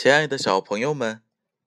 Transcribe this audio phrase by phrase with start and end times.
[0.00, 1.22] 亲爱的小朋友们，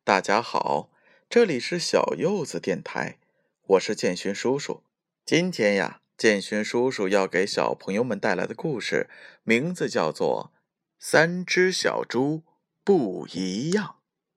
[0.05, 0.89] 大家好！
[1.29, 3.19] 这里是小柚子电台，
[3.67, 4.83] 我是建勋叔叔。
[5.25, 9.09] 今天呀，建勋叔叔要给小朋友们带来的故事，
[9.43, 10.53] 名字叫做
[10.97, 12.43] 《三只小猪
[12.85, 13.85] 不一样》。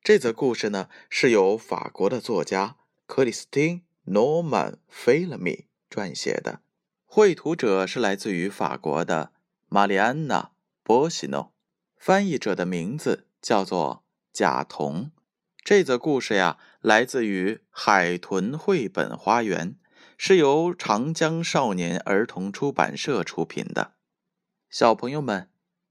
[0.02, 2.74] 这则故事呢，是由法国的作家
[3.06, 6.62] 克里斯汀·诺曼·菲勒米撰写的，
[7.04, 9.30] 绘图者是来自于法国的
[9.68, 10.40] 玛丽安娜·
[10.82, 11.52] 波西诺，
[11.96, 13.23] 翻译者的名字。
[13.44, 14.02] 叫做
[14.32, 15.10] 甲童。
[15.62, 19.78] 这则故事呀，来自于海豚绘本花园，
[20.16, 23.96] 是由长江少年儿童出版社出品的。
[24.70, 25.50] 小朋友们，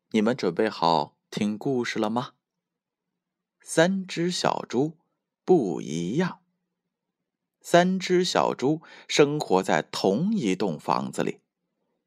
[0.09, 2.31] 你们准备好听故事了吗？
[3.61, 4.97] 三只小猪
[5.45, 6.39] 不一样。
[7.61, 11.41] 三只小猪生活在同一栋房子里，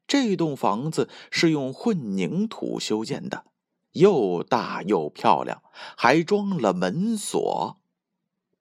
[0.05, 3.45] 这栋房子是用混凝土修建的。
[3.97, 5.61] 又大又漂亮，
[5.95, 7.77] 还装了门锁。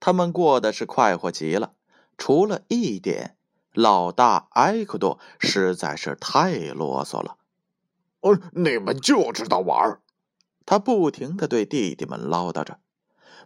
[0.00, 1.72] 他们过得是快活极了，
[2.16, 3.36] 除了一点，
[3.72, 7.36] 老大埃克多实在是太啰嗦了。
[8.20, 10.00] 哦，你们就知道玩
[10.64, 12.78] 他不停的对弟弟们唠叨着：“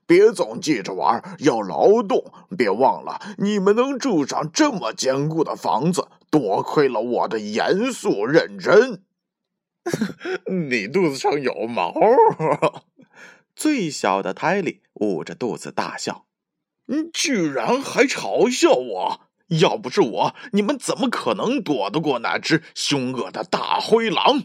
[0.07, 2.33] 别总记着玩，要劳动。
[2.57, 9.03] 别忘了，你们能住上这么坚固的房子，多亏了我的严肃认真。”
[10.71, 11.95] 你肚子上有毛！
[13.55, 16.27] 最小的泰利捂着肚子大笑
[16.87, 19.21] ：“你居然还嘲笑我！
[19.49, 24.45] 要不是我，你们怎么可能躲得过那只凶恶的大灰狼？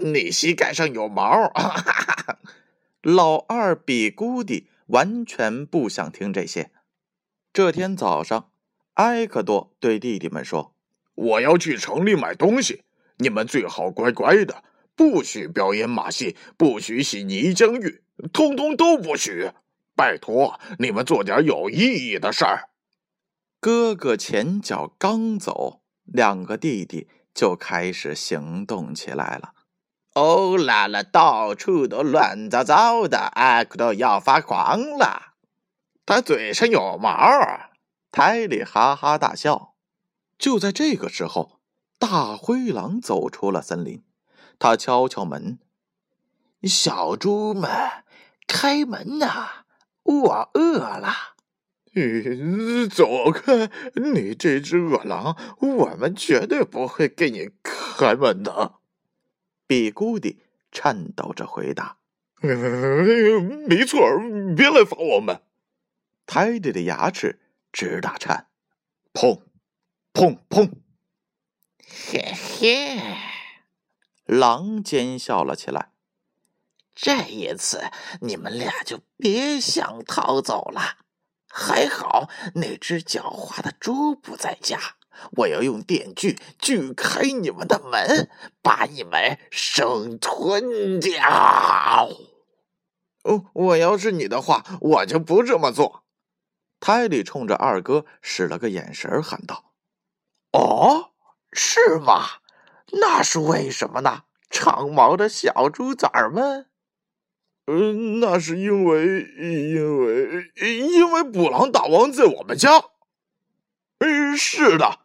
[0.00, 1.52] 你膝盖上有毛！”
[3.02, 6.70] 老二比咕迪完全不想听这些。
[7.52, 8.50] 这天早上，
[8.94, 10.74] 埃克多对弟弟们说
[11.14, 12.82] ：“我要去城里买东西。”
[13.18, 14.62] 你们最好乖乖的，
[14.96, 18.02] 不许表演马戏，不许洗泥浆浴，
[18.32, 19.50] 通通都不许！
[19.94, 22.68] 拜托，你们做点有意义的事儿。
[23.60, 29.54] 哥哥前脚刚走，两个弟弟就开始行动起来了。
[30.14, 35.34] 哦啦啦，到处都乱糟糟的，艾克都要发狂了。
[36.06, 37.10] 他嘴上有毛。
[38.12, 39.74] 泰里哈哈大笑。
[40.38, 41.57] 就在这个时候。
[41.98, 44.02] 大灰狼走出了森林，
[44.58, 45.58] 他敲敲门
[46.62, 47.70] ：“小猪们，
[48.46, 49.64] 开门呐！
[50.04, 51.34] 我饿了。
[52.88, 53.68] ”“走开！
[53.96, 58.74] 你这只恶狼，我们绝对不会给你开门的。”
[59.66, 61.98] 比古迪颤抖着回答
[62.40, 64.00] ：“没错，
[64.56, 65.42] 别来烦我们。”
[66.24, 67.40] 泰迪的牙齿
[67.72, 68.46] 直打颤，
[69.12, 69.40] 砰，
[70.12, 70.70] 砰砰。
[71.90, 73.00] 嘿嘿，
[74.24, 75.92] 狼尖笑了起来。
[76.94, 77.90] 这一次
[78.20, 80.98] 你们俩就别想逃走了。
[81.50, 84.96] 还好那只狡猾的猪不在家，
[85.38, 88.28] 我要用电锯锯开你们的门，
[88.62, 92.10] 把你们生吞掉。
[93.24, 96.04] 哦，我要是你的话，我就不这么做。
[96.80, 99.72] 泰利冲着二哥使了个眼神，喊道
[100.52, 101.07] ：“哦。”
[101.58, 102.38] 是吗？
[102.92, 104.22] 那是为什么呢？
[104.48, 106.66] 长毛的小猪崽儿们。
[107.66, 112.70] 嗯，那是因为，因为，因为捕狼大王在我们家。
[113.98, 115.00] 嗯，是的，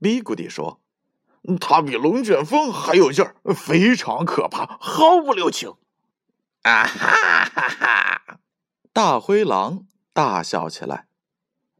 [0.00, 0.80] 比古迪说，
[1.60, 5.74] 他比龙卷风还有劲儿，非常可怕，毫不留情。
[6.62, 8.38] 啊哈哈哈！
[8.92, 11.08] 大灰狼大笑起来。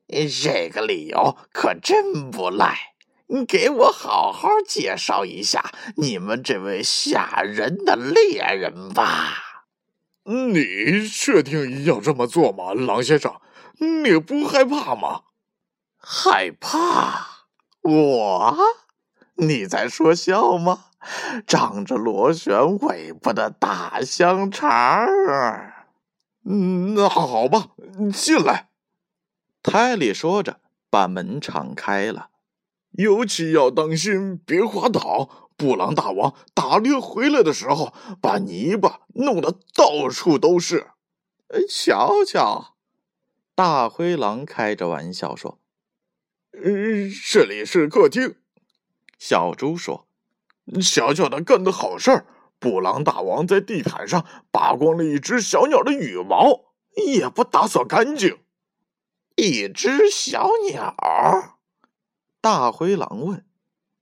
[0.09, 2.91] 这个理由可真不赖。
[3.32, 9.65] 你给我好好介绍一下你们这位吓人的猎人吧。
[10.25, 13.41] 你确定要这么做吗，狼先生？
[13.78, 15.22] 你不害怕吗？
[15.97, 17.47] 害怕？
[17.81, 18.54] 我？
[19.37, 20.84] 你在说笑吗？
[21.47, 25.87] 长着螺旋尾巴的大香肠儿。
[26.45, 27.68] 嗯，那好吧，
[28.12, 28.68] 进来。
[29.62, 30.60] 泰利说着，
[30.91, 32.28] 把门敞开了。
[32.92, 35.50] 尤其要当心，别滑倒。
[35.56, 40.89] 布朗大王打猎回来的时候，把泥巴弄得到处都是。
[41.68, 42.74] 瞧瞧，
[43.54, 45.60] 大灰狼开着玩笑说
[46.53, 48.36] ：“嗯，这里是客厅。”
[49.18, 50.09] 小猪说
[50.83, 52.27] ：“小小的干的好事儿。
[52.59, 56.72] 布朗大王在地毯上扒光了一只小鸟的羽毛，
[57.06, 58.38] 也不打扫干净。
[59.36, 60.97] 一只小鸟。”
[62.42, 63.47] 大灰狼问：“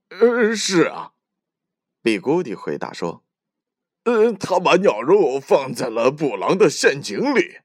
[0.08, 1.12] 呃，是啊。”
[2.02, 3.22] 比古迪回答说
[4.04, 7.58] ：“呃，他把鸟肉放在了布朗的陷阱里。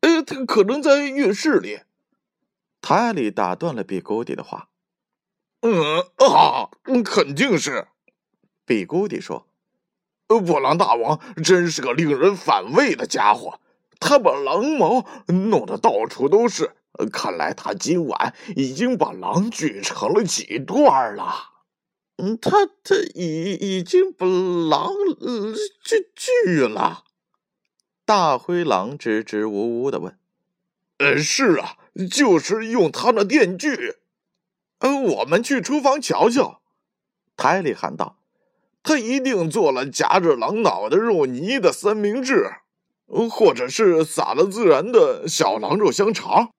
[0.00, 1.80] 呃，他可能在浴室里。
[2.80, 4.70] 泰利打断了比古迪的话。
[5.60, 6.70] 嗯啊，
[7.04, 7.88] 肯定是。
[8.64, 9.46] 比古迪说
[10.26, 13.60] ：“布朗大王真是个令人反胃的家伙，
[14.00, 16.74] 他把狼毛弄得到处都是。
[17.12, 21.50] 看来他今晚已经把狼锯成了几段了。”
[22.18, 24.92] 嗯，他他已已经把狼
[25.82, 27.04] 锯锯了。
[28.04, 30.16] 大灰狼支支吾吾的问
[30.98, 31.76] ：“呃，是啊，
[32.10, 33.96] 就是用他那电锯。
[34.80, 36.60] 呃，我们去厨房瞧瞧。”
[37.36, 38.18] 泰利喊道
[38.84, 42.52] ：“他一定做了夹着狼脑袋肉泥的三明治，
[43.06, 46.52] 或者是撒了孜然的小狼肉香肠。”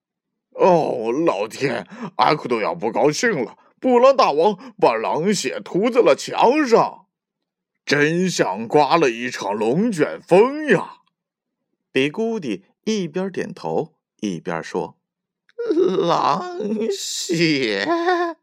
[0.55, 3.57] 哦，老天，阿库都要不高兴了。
[3.79, 7.07] 布朗大王把狼血涂在了墙上，
[7.85, 10.99] 真像刮了一场龙卷风呀！
[11.91, 14.97] 比古迪一边点头一边说
[16.07, 16.57] ：“狼
[16.91, 17.85] 血。”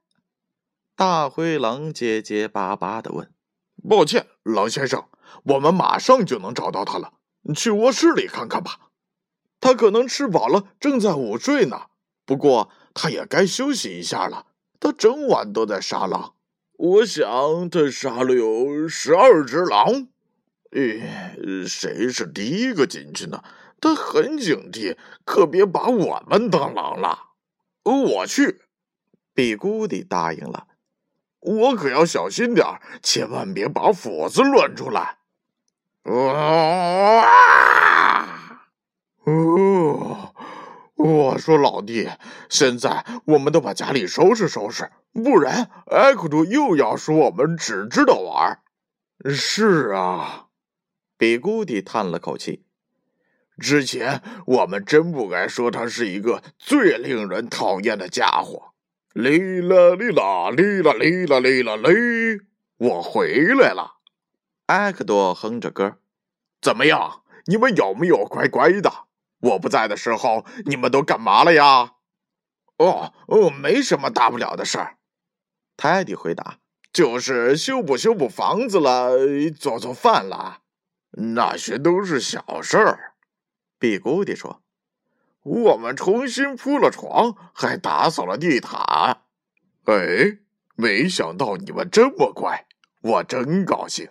[0.94, 3.32] 大灰狼结结巴巴的问
[3.88, 5.08] ：“抱歉，狼先生，
[5.44, 7.14] 我们马上就能找到他了。
[7.56, 8.90] 去卧室里看看吧，
[9.58, 11.86] 他可能吃饱了，正在午睡呢。
[12.30, 14.46] 不过他也该休息一下了。”
[14.78, 16.34] 他整晚都在杀狼，
[16.78, 20.06] 我想他杀了有十二只狼。
[20.70, 23.42] 咦，谁是第一个进去呢？
[23.80, 27.18] 他很警惕，可别把我们当狼了。
[27.82, 28.60] 我去，
[29.34, 30.68] 比古迪答应了。
[31.40, 32.64] 我可要小心点
[33.02, 35.18] 千万别把斧子乱出来。
[36.04, 37.26] 啊！
[39.24, 40.32] 哦。
[41.02, 42.08] 我说老弟，
[42.48, 48.60] 现在我们都把家里收拾收拾，不然艾克图又要说我们只知道玩。
[49.24, 50.46] 是啊，
[51.16, 52.64] 比古迪叹了口气。
[53.58, 58.72] 之前我们真不该说他是一个最令人讨厌的家伙。
[59.12, 62.40] 哩啦哩啦哩啦哩啦哩啦哩，
[62.76, 63.96] 我回来了。
[64.66, 65.96] 艾克多哼着歌，
[66.62, 67.22] 怎么样？
[67.46, 68.90] 你们有没有乖乖的？
[69.40, 71.92] 我不在的时候，你们都干嘛了呀？
[72.78, 74.96] 哦哦，没什么大不了的事儿。
[75.76, 76.58] 泰迪回答
[76.92, 79.18] ：“就是修补修补房子了，
[79.58, 80.60] 做做饭了，
[81.12, 83.14] 那些都是小事儿。”
[83.78, 84.62] 比古迪说
[85.42, 89.22] ：“我们重新铺了床，还打扫了地毯。
[89.84, 90.38] 哎，
[90.76, 92.66] 没想到你们这么乖，
[93.02, 94.10] 我真高兴。”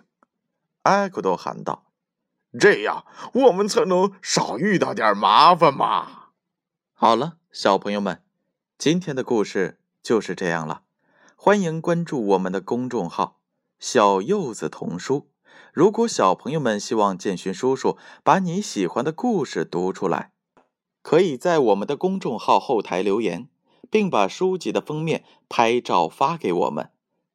[0.84, 1.89] 埃克多喊道。
[2.58, 6.30] 这样我们才能少遇到点麻烦嘛。
[6.92, 8.22] 好了，小朋友们，
[8.76, 10.82] 今天的故事就是这样了。
[11.36, 13.40] 欢迎关注我们的公众号
[13.78, 15.28] “小柚子童书”。
[15.72, 20.32] 如果小朋友们希望建勋叔叔把你喜欢的故事读出来，
[21.00, 23.48] 可以在我们的公众号后台留言，
[23.88, 26.90] 并把书籍的封面拍照发给我们。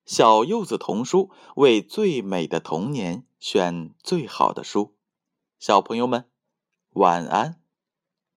[0.05, 4.94] 小柚子童书为最美的童年选最好的书。
[5.57, 6.29] 小朋友们，
[6.91, 7.64] 晚安。